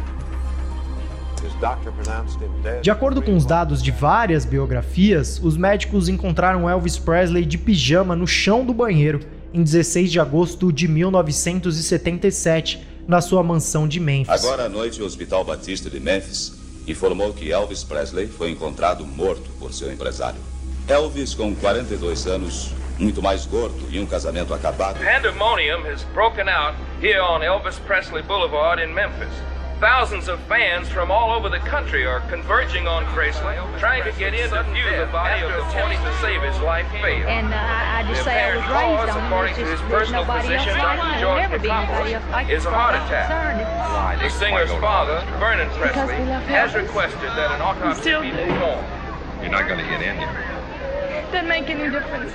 His 1.42 1.52
doctor 1.60 1.90
pronounced 1.90 2.38
him 2.38 2.62
dead. 2.62 2.82
De 2.82 2.90
acordo 2.92 3.20
com 3.20 3.34
os 3.34 3.44
dados 3.44 3.82
de 3.82 3.90
várias 3.90 4.44
biografias, 4.44 5.40
os 5.42 5.56
médicos 5.56 6.08
encontraram 6.08 6.70
Elvis 6.70 6.96
Presley 6.96 7.44
de 7.44 7.58
pijama 7.58 8.14
no 8.14 8.26
chão 8.26 8.64
do 8.64 8.72
banheiro 8.72 9.41
em 9.52 9.62
16 9.62 10.10
de 10.10 10.20
agosto 10.20 10.72
de 10.72 10.88
1977, 10.88 12.86
na 13.06 13.20
sua 13.20 13.42
mansão 13.42 13.86
de 13.86 14.00
Memphis. 14.00 14.28
Agora 14.44 14.64
à 14.64 14.68
noite, 14.68 15.02
o 15.02 15.04
Hospital 15.04 15.44
Batista 15.44 15.90
de 15.90 16.00
Memphis 16.00 16.52
informou 16.86 17.32
que 17.32 17.52
Elvis 17.52 17.84
Presley 17.84 18.26
foi 18.26 18.50
encontrado 18.50 19.04
morto 19.04 19.50
por 19.58 19.72
seu 19.72 19.92
empresário. 19.92 20.40
Elvis, 20.88 21.34
com 21.34 21.54
42 21.54 22.26
anos, 22.26 22.70
muito 22.98 23.22
mais 23.22 23.46
gordo 23.46 23.88
e 23.90 23.98
um 24.00 24.06
casamento 24.06 24.52
acabado, 24.54 24.98
Pandemonium 24.98 25.84
has 25.86 26.04
broken 26.14 26.48
out 26.48 26.76
here 27.00 27.20
on 27.20 27.42
Elvis 27.42 27.78
Presley 27.86 28.22
Boulevard 28.22 28.82
in 28.82 28.92
Memphis. 28.92 29.51
Thousands 29.82 30.28
of 30.28 30.38
fans 30.46 30.88
from 30.88 31.10
all 31.10 31.32
over 31.32 31.48
the 31.48 31.58
country 31.58 32.06
are 32.06 32.20
converging 32.30 32.86
on 32.86 33.04
Presley, 33.06 33.56
trying 33.80 34.04
to 34.04 34.16
get 34.16 34.32
in 34.32 34.48
to 34.50 34.62
view 34.70 34.86
the 34.96 35.10
body 35.10 35.42
of 35.42 35.50
the 35.50 35.58
attempting 35.68 35.98
to 36.06 36.14
save 36.22 36.40
his 36.40 36.56
life 36.60 36.86
failed. 37.02 37.26
And 37.26 37.52
uh, 37.52 37.56
I, 37.58 37.98
I 37.98 38.02
The 38.06 38.14
just 38.14 38.22
say 38.22 38.30
I 38.46 38.54
was 38.54 38.62
apparent 38.62 38.70
raised 38.70 39.10
cause, 39.10 39.10
on 39.10 39.18
it. 39.18 39.26
according 39.26 39.54
to 39.56 39.60
his 39.66 39.80
there's 39.80 39.90
personal 39.90 40.22
nobody 40.22 40.54
else 40.54 40.62
physician, 40.62 40.78
like 40.78 40.98
Dr. 41.02 41.02
it. 41.02 41.18
George 41.18 41.18
There'll 41.18 41.50
never 41.50 41.58
be 41.58 41.70
anybody 41.74 42.14
else 42.14 42.30
like 42.30 42.46
it. 42.46 42.54
is 42.54 42.62
a 42.62 42.68
as 42.70 42.70
far 42.70 42.78
heart 42.78 42.94
attack. 42.94 43.26
concerned. 43.26 44.20
The 44.22 44.30
singer's 44.38 44.70
father, 44.78 45.18
Vernon 45.42 45.66
Because 45.74 45.90
Presley, 46.06 46.30
has 46.46 46.70
requested 46.78 47.30
that 47.34 47.50
an 47.50 47.60
autopsy 47.66 48.14
be 48.22 48.30
performed. 48.30 48.86
You're 49.42 49.50
not 49.50 49.66
going 49.66 49.82
to 49.82 49.88
get 49.90 49.98
in 49.98 50.14
here. 50.14 50.30
Doesn't 51.34 51.48
make 51.50 51.66
any 51.66 51.90
difference. 51.90 52.30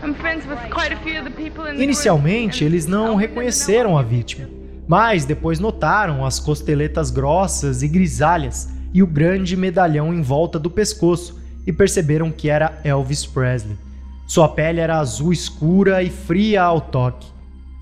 I'm 0.00 0.14
friends 0.16 0.46
with 0.48 0.56
quite 0.72 0.92
a 0.96 0.98
few 1.04 1.18
of 1.20 1.28
the 1.28 1.30
people 1.36 1.66
in 1.68 1.76
the 1.76 1.84
Inicialmente, 1.84 2.64
group, 2.64 2.72
and 2.72 2.72
eles 2.72 2.86
não 2.88 3.16
reconheceram 3.20 3.98
a 3.98 4.02
vítima, 4.02 4.48
mas 4.86 5.24
depois 5.24 5.58
notaram 5.58 6.24
as 6.24 6.38
costeletas 6.38 7.10
grossas 7.10 7.82
e 7.82 7.88
grisalhas 7.88 8.68
e 8.92 9.02
o 9.02 9.06
grande 9.06 9.56
medalhão 9.56 10.12
em 10.12 10.22
volta 10.22 10.58
do 10.58 10.70
pescoço 10.70 11.40
e 11.66 11.72
perceberam 11.72 12.30
que 12.30 12.48
era 12.48 12.80
Elvis 12.84 13.26
Presley. 13.26 13.76
Sua 14.26 14.48
pele 14.48 14.80
era 14.80 14.98
azul 14.98 15.32
escura 15.32 16.02
e 16.02 16.10
fria 16.10 16.62
ao 16.62 16.80
toque. 16.80 17.26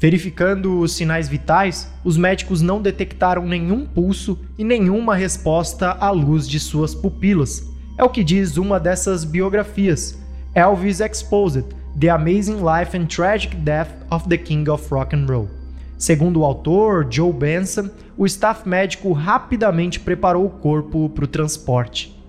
Verificando 0.00 0.80
os 0.80 0.92
sinais 0.92 1.28
vitais, 1.28 1.88
os 2.02 2.16
médicos 2.16 2.60
não 2.60 2.82
detectaram 2.82 3.46
nenhum 3.46 3.86
pulso 3.86 4.38
e 4.58 4.64
nenhuma 4.64 5.14
resposta 5.14 5.90
à 5.92 6.10
luz 6.10 6.48
de 6.48 6.58
suas 6.58 6.94
pupilas. 6.94 7.64
É 7.96 8.02
o 8.02 8.08
que 8.08 8.24
diz 8.24 8.56
uma 8.56 8.80
dessas 8.80 9.24
biografias, 9.24 10.18
Elvis 10.54 10.98
Exposed: 10.98 11.66
The 12.00 12.08
Amazing 12.08 12.56
Life 12.56 12.96
and 12.96 13.06
Tragic 13.06 13.54
Death 13.56 13.90
of 14.10 14.28
the 14.28 14.38
King 14.38 14.68
of 14.68 14.84
Rock 14.90 15.14
and 15.14 15.26
Roll. 15.26 15.61
Segundo 16.02 16.40
o 16.40 16.44
autor, 16.44 17.06
Joe 17.08 17.32
Benson, 17.32 17.88
o 18.18 18.26
staff 18.26 18.68
médico 18.68 19.12
rapidamente 19.12 20.00
preparou 20.00 20.44
o 20.44 20.50
corpo 20.50 21.08
para 21.08 21.24
o 21.24 21.28
transporte. 21.28 22.20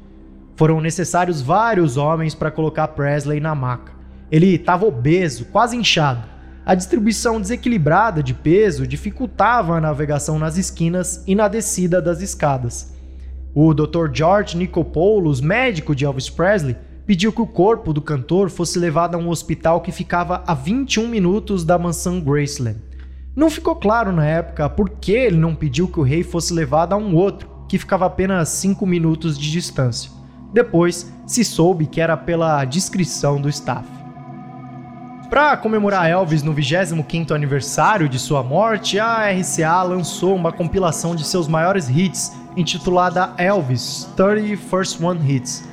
Foram 0.56 0.80
necessários 0.80 1.42
vários 1.42 1.98
homens 1.98 2.36
para 2.36 2.52
colocar 2.52 2.90
Presley 2.90 3.40
na 3.40 3.56
maca. 3.56 3.92
Ele 4.30 4.54
estava 4.54 4.86
obeso, 4.86 5.46
quase 5.46 5.76
inchado. 5.76 6.24
A 6.64 6.76
distribuição 6.76 7.42
desequilibrada 7.42 8.22
de 8.22 8.36
peso 8.36 8.86
dificultava 8.86 9.76
a 9.76 9.82
navegação 9.82 10.38
nas 10.38 10.56
esquinas 10.56 11.24
e 11.26 11.34
na 11.34 11.48
descida 11.48 12.00
das 12.00 12.22
escadas. 12.22 12.94
O 13.56 13.74
Dr. 13.74 14.08
George 14.14 14.56
Nicopoulos, 14.56 15.42
médico 15.42 15.96
de 15.96 16.06
Elvis 16.06 16.30
Presley, 16.30 16.78
pediu 17.08 17.34
que 17.34 17.42
o 17.42 17.48
corpo 17.48 17.92
do 17.92 18.04
cantor 18.04 18.52
fosse 18.52 18.78
levado 18.78 19.16
a 19.16 19.18
um 19.18 19.30
hospital 19.30 19.82
que 19.82 19.92
ficava 19.92 20.44
a 20.46 20.54
21 20.54 21.08
minutos 21.08 21.64
da 21.66 21.80
mansão 21.80 22.22
Graceland. 22.22 22.93
Não 23.36 23.50
ficou 23.50 23.76
claro 23.76 24.12
na 24.12 24.24
época 24.24 24.70
por 24.70 24.92
que 24.92 25.12
ele 25.12 25.38
não 25.38 25.56
pediu 25.56 25.88
que 25.88 26.00
o 26.00 26.04
rei 26.04 26.22
fosse 26.22 26.54
levado 26.54 26.94
a 26.94 26.98
um 26.98 27.16
outro, 27.16 27.50
que 27.68 27.80
ficava 27.80 28.06
apenas 28.06 28.50
5 28.50 28.86
minutos 28.86 29.40
de 29.40 29.50
distância. 29.52 30.12
Depois 30.54 31.12
se 31.26 31.44
soube 31.44 31.88
que 31.88 32.00
era 32.00 32.16
pela 32.16 32.64
discrição 32.64 33.42
do 33.42 33.50
staff. 33.50 33.88
Para 35.32 35.58
comemorar 35.58 36.08
Elvis 36.08 36.44
no 36.44 36.54
25º 36.54 37.32
aniversário 37.32 38.08
de 38.08 38.20
sua 38.20 38.44
morte, 38.44 39.00
a 39.00 39.32
RCA 39.32 39.82
lançou 39.82 40.36
uma 40.36 40.52
compilação 40.52 41.16
de 41.16 41.26
seus 41.26 41.48
maiores 41.48 41.90
hits, 41.90 42.32
intitulada 42.56 43.34
Elvis 43.40 44.08
30 44.16 44.58
First 44.58 45.02
One 45.02 45.20
Hits. 45.28 45.68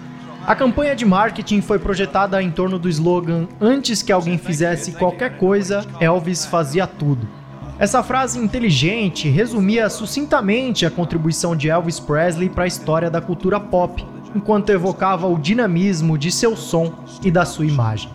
A 0.47 0.57
campanha 0.57 0.97
de 0.97 1.05
marketing 1.05 1.61
foi 1.61 1.79
projetada 1.79 2.43
em 2.43 2.51
torno 2.51 2.79
do 2.79 2.89
slogan 2.89 3.47
Antes 3.61 4.03
que 4.03 4.11
alguém 4.11 4.39
fizesse 4.39 4.93
qualquer 4.93 5.37
coisa, 5.37 5.85
Elvis 6.01 6.47
fazia 6.47 6.87
tudo. 6.87 7.40
Essa 7.81 8.03
frase 8.03 8.39
inteligente 8.39 9.27
resumia 9.31 9.89
sucintamente 9.89 10.85
a 10.85 10.91
contribuição 10.91 11.57
de 11.57 11.71
Elvis 11.71 11.99
Presley 11.99 12.51
para 12.51 12.65
a 12.65 12.67
história 12.67 13.11
da 13.11 13.23
cultura 13.23 13.59
pop, 13.59 14.07
enquanto 14.35 14.69
evocava 14.69 15.27
o 15.27 15.39
dinamismo 15.39 16.19
de 16.19 16.31
seu 16.31 16.55
som 16.55 16.93
e 17.25 17.31
da 17.31 17.47
sua 17.47 17.65
imagem. 17.65 18.11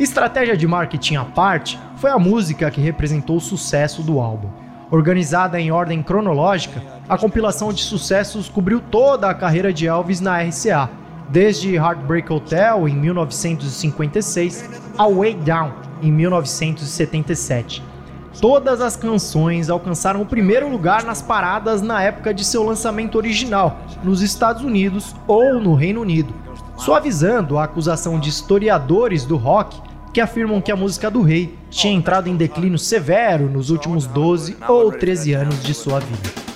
Estratégia 0.00 0.56
de 0.56 0.66
marketing 0.66 1.16
à 1.16 1.26
parte, 1.26 1.78
foi 1.96 2.10
a 2.10 2.18
música 2.18 2.70
que 2.70 2.80
representou 2.80 3.36
o 3.36 3.40
sucesso 3.40 4.02
do 4.02 4.18
álbum. 4.18 4.48
Organizada 4.90 5.60
em 5.60 5.70
ordem 5.70 6.02
cronológica, 6.02 6.82
a 7.06 7.18
compilação 7.18 7.70
de 7.70 7.82
sucessos 7.82 8.48
cobriu 8.48 8.80
toda 8.80 9.28
a 9.28 9.34
carreira 9.34 9.74
de 9.74 9.86
Elvis 9.86 10.22
na 10.22 10.40
RCA, 10.40 10.88
desde 11.28 11.74
Heartbreak 11.74 12.32
Hotel 12.32 12.88
em 12.88 12.96
1956 12.96 14.70
ao 14.96 15.16
Way 15.16 15.34
Down 15.34 15.70
em 16.00 16.10
1977. 16.10 17.92
Todas 18.40 18.80
as 18.80 18.96
canções 18.96 19.70
alcançaram 19.70 20.20
o 20.20 20.26
primeiro 20.26 20.68
lugar 20.68 21.04
nas 21.04 21.22
paradas 21.22 21.80
na 21.80 22.02
época 22.02 22.34
de 22.34 22.44
seu 22.44 22.62
lançamento 22.62 23.16
original, 23.16 23.80
nos 24.02 24.22
Estados 24.22 24.62
Unidos 24.62 25.14
ou 25.26 25.60
no 25.60 25.74
Reino 25.74 26.00
Unido, 26.00 26.34
suavizando 26.76 27.58
a 27.58 27.64
acusação 27.64 28.18
de 28.18 28.28
historiadores 28.28 29.24
do 29.24 29.36
rock 29.36 29.80
que 30.12 30.20
afirmam 30.20 30.60
que 30.60 30.70
a 30.70 30.76
música 30.76 31.10
do 31.10 31.22
rei 31.22 31.58
tinha 31.70 31.92
entrado 31.92 32.28
em 32.28 32.36
declínio 32.36 32.78
severo 32.78 33.50
nos 33.50 33.70
últimos 33.70 34.06
12 34.06 34.56
ou 34.68 34.92
13 34.92 35.32
anos 35.32 35.62
de 35.62 35.74
sua 35.74 35.98
vida. 35.98 36.53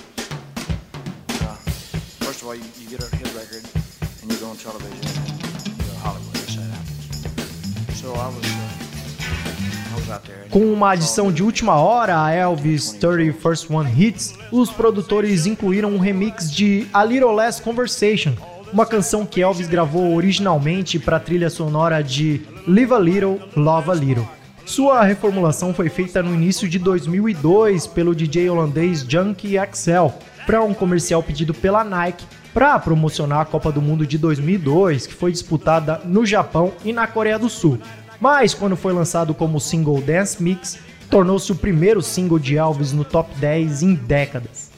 Com 10.49 10.61
uma 10.73 10.93
adição 10.93 11.31
de 11.31 11.43
última 11.43 11.75
hora 11.75 12.23
a 12.23 12.31
Elvis 12.31 12.91
30 12.93 13.33
First 13.33 13.69
One 13.69 13.87
Hits, 13.87 14.33
os 14.51 14.71
produtores 14.71 15.45
incluíram 15.45 15.91
um 15.91 15.99
remix 15.99 16.51
de 16.51 16.87
A 16.91 17.03
Little 17.03 17.35
Less 17.35 17.61
Conversation, 17.61 18.33
uma 18.73 18.83
canção 18.83 19.27
que 19.27 19.41
Elvis 19.41 19.67
gravou 19.67 20.15
originalmente 20.15 20.97
para 20.97 21.17
a 21.17 21.19
trilha 21.19 21.51
sonora 21.51 22.01
de 22.01 22.41
Live 22.67 22.93
a 22.93 22.97
Little, 22.97 23.39
Love 23.55 23.91
a 23.91 23.93
Little. 23.93 24.27
Sua 24.65 25.03
reformulação 25.03 25.71
foi 25.71 25.87
feita 25.87 26.23
no 26.23 26.33
início 26.33 26.67
de 26.67 26.79
2002 26.79 27.85
pelo 27.85 28.15
DJ 28.15 28.49
holandês 28.49 29.05
Junkie 29.07 29.53
XL 29.71 30.07
para 30.47 30.63
um 30.63 30.73
comercial 30.73 31.21
pedido 31.21 31.53
pela 31.53 31.83
Nike 31.83 32.25
para 32.55 32.79
promocionar 32.79 33.41
a 33.41 33.45
Copa 33.45 33.71
do 33.71 33.83
Mundo 33.83 34.05
de 34.05 34.17
2002, 34.17 35.05
que 35.05 35.13
foi 35.13 35.31
disputada 35.31 36.01
no 36.05 36.25
Japão 36.25 36.73
e 36.83 36.91
na 36.91 37.05
Coreia 37.05 37.37
do 37.37 37.49
Sul. 37.49 37.79
Mas 38.19 38.53
quando 38.53 38.75
foi 38.75 38.93
lançado 38.93 39.33
como 39.33 39.59
single 39.59 40.01
Dance 40.01 40.41
Mix, 40.41 40.79
tornou-se 41.09 41.51
o 41.51 41.55
primeiro 41.55 42.01
single 42.01 42.37
de 42.37 42.57
Elvis 42.57 42.91
no 42.91 43.03
top 43.03 43.33
10 43.35 43.83
em 43.83 43.95
décadas. 43.95 44.69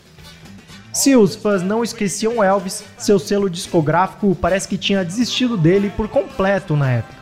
Se 0.93 1.15
os 1.15 1.35
fãs 1.35 1.63
não 1.63 1.83
esqueciam 1.83 2.43
Elvis, 2.43 2.83
seu 2.97 3.17
selo 3.17 3.49
discográfico 3.49 4.35
parece 4.35 4.67
que 4.67 4.77
tinha 4.77 5.05
desistido 5.05 5.57
dele 5.57 5.91
por 5.95 6.07
completo 6.09 6.75
na 6.75 6.91
época. 6.91 7.21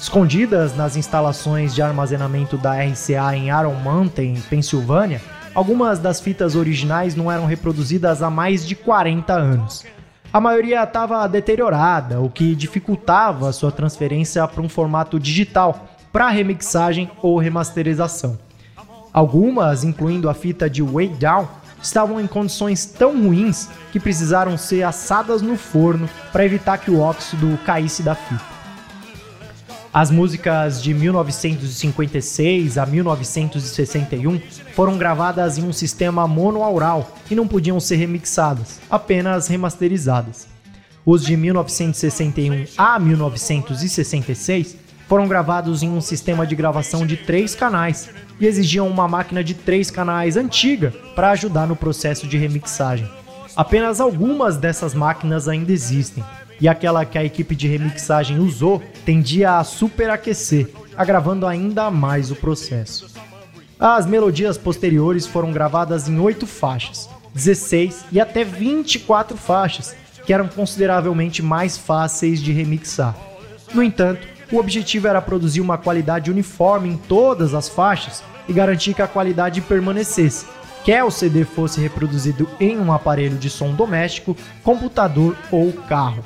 Escondidas 0.00 0.76
nas 0.76 0.94
instalações 0.94 1.74
de 1.74 1.82
armazenamento 1.82 2.56
da 2.56 2.74
RCA 2.74 3.34
em 3.34 3.48
Iron 3.48 3.74
Mountain, 3.74 4.34
Pensilvânia, 4.48 5.20
algumas 5.54 5.98
das 5.98 6.20
fitas 6.20 6.54
originais 6.54 7.16
não 7.16 7.32
eram 7.32 7.46
reproduzidas 7.46 8.22
há 8.22 8.30
mais 8.30 8.64
de 8.66 8.76
40 8.76 9.32
anos. 9.32 9.84
A 10.30 10.40
maioria 10.40 10.82
estava 10.82 11.26
deteriorada, 11.26 12.20
o 12.20 12.28
que 12.28 12.54
dificultava 12.54 13.50
sua 13.50 13.72
transferência 13.72 14.46
para 14.46 14.60
um 14.60 14.68
formato 14.68 15.18
digital 15.18 15.88
para 16.12 16.28
remixagem 16.28 17.10
ou 17.22 17.38
remasterização. 17.38 18.38
Algumas, 19.10 19.84
incluindo 19.84 20.28
a 20.28 20.34
fita 20.34 20.68
de 20.68 20.82
Way 20.82 21.08
Down, 21.08 21.48
estavam 21.82 22.20
em 22.20 22.26
condições 22.26 22.84
tão 22.84 23.22
ruins 23.22 23.70
que 23.90 23.98
precisaram 23.98 24.58
ser 24.58 24.82
assadas 24.82 25.40
no 25.40 25.56
forno 25.56 26.06
para 26.30 26.44
evitar 26.44 26.76
que 26.76 26.90
o 26.90 27.00
óxido 27.00 27.58
caísse 27.64 28.02
da 28.02 28.14
fita. 28.14 28.57
As 29.92 30.10
músicas 30.10 30.82
de 30.82 30.92
1956 30.92 32.76
a 32.76 32.84
1961 32.84 34.40
foram 34.74 34.98
gravadas 34.98 35.56
em 35.56 35.64
um 35.64 35.72
sistema 35.72 36.28
monoaural 36.28 37.16
e 37.30 37.34
não 37.34 37.48
podiam 37.48 37.80
ser 37.80 37.96
remixadas, 37.96 38.80
apenas 38.90 39.48
remasterizadas. 39.48 40.46
Os 41.06 41.24
de 41.24 41.36
1961 41.38 42.66
a 42.76 42.98
1966 42.98 44.76
foram 45.08 45.26
gravados 45.26 45.82
em 45.82 45.88
um 45.88 46.02
sistema 46.02 46.46
de 46.46 46.54
gravação 46.54 47.06
de 47.06 47.16
três 47.16 47.54
canais 47.54 48.10
e 48.38 48.44
exigiam 48.44 48.86
uma 48.86 49.08
máquina 49.08 49.42
de 49.42 49.54
três 49.54 49.90
canais 49.90 50.36
antiga 50.36 50.92
para 51.14 51.30
ajudar 51.30 51.66
no 51.66 51.74
processo 51.74 52.26
de 52.26 52.36
remixagem. 52.36 53.08
Apenas 53.56 54.02
algumas 54.02 54.58
dessas 54.58 54.92
máquinas 54.92 55.48
ainda 55.48 55.72
existem, 55.72 56.22
e 56.60 56.68
aquela 56.68 57.04
que 57.04 57.18
a 57.18 57.24
equipe 57.24 57.54
de 57.54 57.68
remixagem 57.68 58.38
usou 58.38 58.82
tendia 59.04 59.58
a 59.58 59.64
superaquecer, 59.64 60.68
agravando 60.96 61.46
ainda 61.46 61.90
mais 61.90 62.30
o 62.30 62.36
processo. 62.36 63.14
As 63.78 64.06
melodias 64.06 64.58
posteriores 64.58 65.26
foram 65.26 65.52
gravadas 65.52 66.08
em 66.08 66.18
8 66.18 66.46
faixas, 66.46 67.08
16 67.32 68.06
e 68.10 68.20
até 68.20 68.42
24 68.42 69.36
faixas, 69.36 69.94
que 70.26 70.32
eram 70.32 70.48
consideravelmente 70.48 71.42
mais 71.42 71.78
fáceis 71.78 72.42
de 72.42 72.52
remixar. 72.52 73.16
No 73.72 73.82
entanto, 73.82 74.26
o 74.50 74.58
objetivo 74.58 75.06
era 75.06 75.22
produzir 75.22 75.60
uma 75.60 75.78
qualidade 75.78 76.30
uniforme 76.30 76.88
em 76.88 76.96
todas 76.96 77.54
as 77.54 77.68
faixas 77.68 78.22
e 78.48 78.52
garantir 78.52 78.94
que 78.94 79.02
a 79.02 79.06
qualidade 79.06 79.60
permanecesse, 79.60 80.46
quer 80.84 81.04
o 81.04 81.10
CD 81.10 81.44
fosse 81.44 81.80
reproduzido 81.80 82.48
em 82.58 82.78
um 82.78 82.92
aparelho 82.92 83.36
de 83.36 83.50
som 83.50 83.74
doméstico, 83.74 84.36
computador 84.64 85.36
ou 85.52 85.72
carro. 85.72 86.24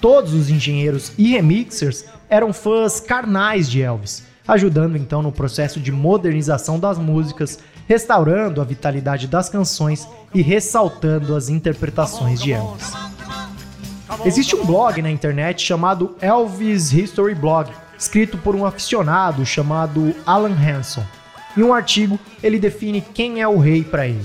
Todos 0.00 0.32
os 0.32 0.48
engenheiros 0.48 1.12
e 1.18 1.32
remixers 1.32 2.06
eram 2.28 2.52
fãs 2.52 3.00
carnais 3.00 3.68
de 3.68 3.82
Elvis, 3.82 4.24
ajudando 4.48 4.96
então 4.96 5.20
no 5.20 5.30
processo 5.30 5.78
de 5.78 5.92
modernização 5.92 6.78
das 6.78 6.98
músicas, 6.98 7.58
restaurando 7.86 8.60
a 8.60 8.64
vitalidade 8.64 9.26
das 9.26 9.50
canções 9.50 10.08
e 10.34 10.40
ressaltando 10.40 11.36
as 11.36 11.50
interpretações 11.50 12.40
de 12.40 12.52
Elvis. 12.52 12.92
Existe 14.24 14.56
um 14.56 14.64
blog 14.64 15.02
na 15.02 15.10
internet 15.10 15.62
chamado 15.62 16.16
Elvis 16.20 16.92
History 16.92 17.34
Blog, 17.34 17.70
escrito 17.98 18.38
por 18.38 18.56
um 18.56 18.64
aficionado 18.64 19.44
chamado 19.44 20.14
Alan 20.24 20.56
Hanson. 20.56 21.04
Em 21.56 21.62
um 21.62 21.74
artigo, 21.74 22.18
ele 22.42 22.58
define 22.58 23.00
quem 23.00 23.42
é 23.42 23.48
o 23.48 23.58
rei 23.58 23.84
para 23.84 24.06
ele. 24.06 24.24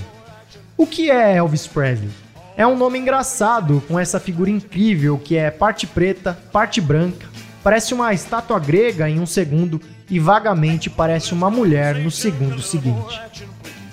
O 0.76 0.86
que 0.86 1.10
é 1.10 1.36
Elvis 1.36 1.66
Presley? 1.66 2.25
É 2.56 2.66
um 2.66 2.76
nome 2.76 2.98
engraçado, 2.98 3.82
com 3.86 4.00
essa 4.00 4.18
figura 4.18 4.48
incrível 4.48 5.18
que 5.18 5.36
é 5.36 5.50
parte 5.50 5.86
preta, 5.86 6.38
parte 6.50 6.80
branca, 6.80 7.26
parece 7.62 7.92
uma 7.92 8.14
estátua 8.14 8.58
grega 8.58 9.10
em 9.10 9.20
um 9.20 9.26
segundo 9.26 9.78
e 10.08 10.18
vagamente 10.18 10.88
parece 10.88 11.34
uma 11.34 11.50
mulher 11.50 11.96
no 11.96 12.10
segundo 12.10 12.62
seguinte. 12.62 13.20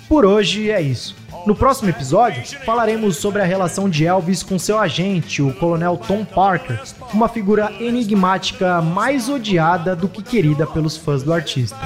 Por 0.08 0.24
hoje 0.24 0.70
é 0.70 0.80
isso. 0.80 1.14
No 1.46 1.54
próximo 1.54 1.90
episódio, 1.90 2.42
falaremos 2.64 3.18
sobre 3.18 3.42
a 3.42 3.44
relação 3.44 3.90
de 3.90 4.06
Elvis 4.06 4.42
com 4.42 4.58
seu 4.58 4.78
agente, 4.78 5.42
o 5.42 5.52
coronel 5.52 5.98
Tom 5.98 6.24
Parker, 6.24 6.80
uma 7.12 7.28
figura 7.28 7.70
enigmática 7.78 8.80
mais 8.80 9.28
odiada 9.28 9.94
do 9.94 10.08
que 10.08 10.22
querida 10.22 10.66
pelos 10.66 10.96
fãs 10.96 11.22
do 11.22 11.34
artista. 11.34 11.76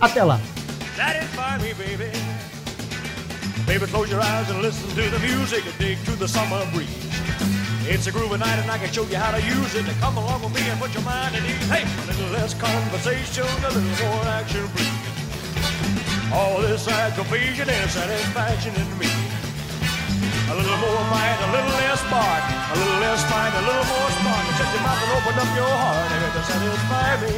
Até 0.00 0.24
lá! 0.24 0.40
Satisfy 3.52 3.72
baby. 3.72 3.86
Close 3.90 4.10
your 4.10 4.20
eyes 4.20 4.50
and 4.50 4.62
listen 4.62 4.88
to 4.90 5.10
the 5.10 5.18
music 5.20 5.64
and 5.66 5.78
dig 5.78 5.98
to 6.04 6.12
the 6.12 6.28
summer 6.28 6.64
breeze. 6.72 6.88
It's 7.84 8.06
a 8.06 8.12
groovy 8.12 8.38
night 8.38 8.58
and 8.58 8.70
I 8.70 8.78
can 8.78 8.92
show 8.92 9.04
you 9.04 9.16
how 9.16 9.36
to 9.36 9.42
use 9.42 9.74
it. 9.74 9.84
To 9.86 9.94
come 10.00 10.16
along 10.16 10.42
with 10.42 10.54
me 10.54 10.62
and 10.68 10.80
put 10.80 10.94
your 10.94 11.02
mind 11.02 11.34
at 11.34 11.42
ease. 11.42 11.68
Hey, 11.68 11.84
a 11.84 12.06
little 12.06 12.30
less 12.32 12.54
conversation, 12.54 13.44
a 13.44 13.68
little 13.68 14.06
more 14.06 14.24
action, 14.38 14.68
please. 14.68 14.88
All 16.32 16.60
this 16.62 16.88
aggravation 16.88 17.68
and 17.68 17.90
satisfaction 17.90 18.74
in 18.74 18.88
me. 18.98 19.10
A 20.48 20.54
little 20.54 20.76
more 20.78 21.04
fight, 21.12 21.38
a 21.42 21.52
little 21.52 21.76
less 21.82 22.00
spark. 22.00 22.44
A 22.72 22.76
little 22.78 23.00
less 23.00 23.22
fight, 23.28 23.52
a 23.52 23.62
little 23.68 23.84
more 23.84 24.10
spark. 24.16 24.44
Shut 24.56 24.68
your 24.72 24.82
mouth 24.82 25.02
and 25.02 25.12
open 25.12 25.34
up 25.36 25.50
your 25.56 25.68
heart, 25.68 26.08
baby, 26.08 26.28
to 26.32 26.42
satisfy 26.48 27.10
me. 27.20 27.34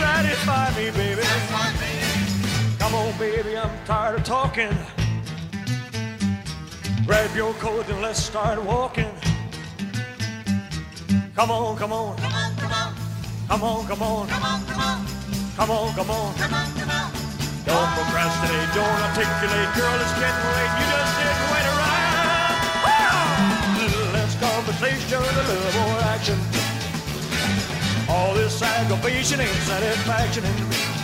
Satisfy 0.00 0.66
me, 0.76 0.90
baby. 0.90 2.03
Come 2.94 3.08
on, 3.08 3.18
baby, 3.18 3.58
I'm 3.58 3.84
tired 3.86 4.20
of 4.20 4.24
talking. 4.24 4.70
Grab 7.04 7.34
your 7.34 7.52
coat 7.54 7.88
and 7.88 8.00
let's 8.00 8.22
start 8.22 8.62
walking. 8.62 9.10
Come 11.34 11.50
on, 11.50 11.76
come 11.76 11.92
on. 11.92 12.16
Come 12.18 12.32
on, 12.32 12.54
come 12.54 12.72
on. 12.72 12.94
Come 13.48 13.62
on, 13.64 13.86
come 13.88 14.00
on. 14.00 14.28
Come 14.28 14.44
on, 14.44 14.64
come 14.64 14.78
on. 14.78 15.06
Come 15.56 15.70
on, 15.72 15.94
come 15.94 16.10
on. 16.10 16.34
Come 16.38 16.54
on, 16.54 16.70
come 16.78 16.90
on. 16.94 17.10
Don't 17.66 17.90
procrastinate, 17.98 18.70
don't 18.78 18.98
articulate, 19.10 19.70
girl, 19.74 19.98
it's 19.98 20.14
getting 20.14 20.46
late. 20.54 20.74
You 20.78 20.86
just 20.94 21.10
sit 21.18 21.34
and 21.34 21.50
wait 21.50 21.66
around. 21.74 22.14
A 23.58 23.82
little 23.82 24.06
less 24.14 24.38
conversation, 24.38 25.18
a 25.18 25.34
little 25.50 25.82
more 25.82 25.98
action. 26.14 26.38
All 28.08 28.34
this 28.34 28.62
aggravation 28.62 29.40
ain't 29.40 29.62
satisfaction 29.66 31.03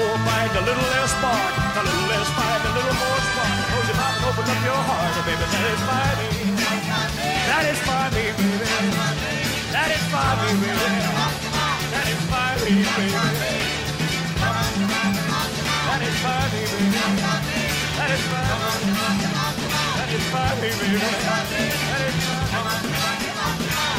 more 0.00 0.18
fight, 0.24 0.52
a 0.56 0.62
little 0.64 0.88
less 0.94 1.12
spark. 1.12 1.52
A 1.76 1.82
little 1.84 2.06
less 2.08 2.28
fight, 2.36 2.62
a 2.64 2.72
little 2.76 2.96
more 3.00 3.20
spark. 3.28 3.52
Close 3.70 3.88
your 3.90 3.98
mouth 4.00 4.16
and 4.16 4.24
open 4.28 4.44
up 4.52 4.60
your 4.64 4.80
heart, 4.88 5.14
baby, 5.26 5.46
satisfy 5.52 6.08
me. 6.18 6.28
Satisfy 7.50 8.04
me, 8.16 8.24
baby. 8.38 8.64
Satisfy 8.64 9.10
me, 9.20 9.34
that 9.72 9.90
is 9.90 10.04
my 10.14 10.30
baby. 10.40 10.70
Satisfy 11.92 12.50
me, 12.60 12.74
baby. 12.96 13.18
Satisfy 15.88 16.42
me, 16.52 16.62
baby. 16.62 17.00
Satisfy 17.98 18.44
me. 18.80 18.92
Satisfy 20.00 20.48
me, 20.60 20.68
baby. 20.80 20.98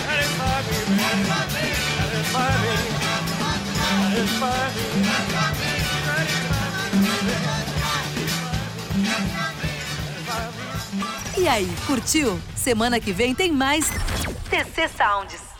Satisfy 0.07 0.57
me, 0.65 0.77
baby. 0.87 1.11
Satisfy 1.99 2.51
me. 2.63 2.73
Satisfy 3.91 4.65
me. 4.75 4.90
E 11.41 11.47
aí, 11.47 11.67
curtiu? 11.87 12.39
Semana 12.55 12.99
que 12.99 13.11
vem 13.11 13.33
tem 13.33 13.51
mais 13.51 13.89
TC 14.47 14.87
Sounds. 14.95 15.50